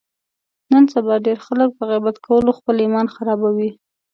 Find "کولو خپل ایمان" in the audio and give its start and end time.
2.25-3.07